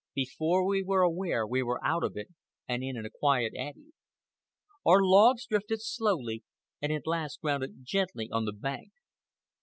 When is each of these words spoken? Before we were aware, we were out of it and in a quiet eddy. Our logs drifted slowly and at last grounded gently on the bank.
Before 0.15 0.65
we 0.65 0.81
were 0.81 1.03
aware, 1.03 1.45
we 1.45 1.61
were 1.61 1.79
out 1.85 2.03
of 2.03 2.17
it 2.17 2.29
and 2.67 2.81
in 2.81 2.97
a 2.97 3.07
quiet 3.11 3.53
eddy. 3.55 3.91
Our 4.83 5.03
logs 5.03 5.45
drifted 5.45 5.83
slowly 5.83 6.41
and 6.81 6.91
at 6.91 7.05
last 7.05 7.39
grounded 7.41 7.83
gently 7.85 8.27
on 8.31 8.45
the 8.45 8.53
bank. 8.53 8.93